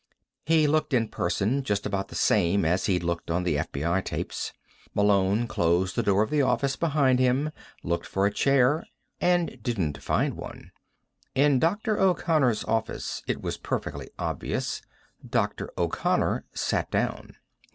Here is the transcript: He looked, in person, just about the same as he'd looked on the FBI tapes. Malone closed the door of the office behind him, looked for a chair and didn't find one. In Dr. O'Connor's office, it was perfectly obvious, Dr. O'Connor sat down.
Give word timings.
He 0.47 0.65
looked, 0.65 0.95
in 0.95 1.09
person, 1.09 1.61
just 1.61 1.85
about 1.85 2.07
the 2.07 2.15
same 2.15 2.65
as 2.65 2.87
he'd 2.87 3.03
looked 3.03 3.29
on 3.29 3.43
the 3.43 3.57
FBI 3.57 4.03
tapes. 4.03 4.51
Malone 4.95 5.45
closed 5.45 5.95
the 5.95 6.01
door 6.01 6.23
of 6.23 6.31
the 6.31 6.41
office 6.41 6.75
behind 6.75 7.19
him, 7.19 7.51
looked 7.83 8.07
for 8.07 8.25
a 8.25 8.31
chair 8.33 8.83
and 9.19 9.61
didn't 9.61 10.01
find 10.01 10.33
one. 10.33 10.71
In 11.35 11.59
Dr. 11.59 11.99
O'Connor's 11.99 12.63
office, 12.65 13.21
it 13.27 13.43
was 13.43 13.57
perfectly 13.57 14.09
obvious, 14.17 14.81
Dr. 15.23 15.69
O'Connor 15.77 16.45
sat 16.51 16.89
down. 16.89 17.35